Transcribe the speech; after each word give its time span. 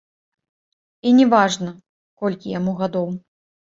І 1.11 1.13
не 1.19 1.25
важна, 1.35 1.69
колькі 2.25 2.47
яму 2.59 2.71
гадоў. 2.85 3.09